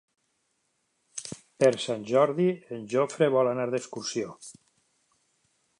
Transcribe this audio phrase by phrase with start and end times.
[1.63, 4.35] Per Sant Jordi en Jofre vol anar d'excursió.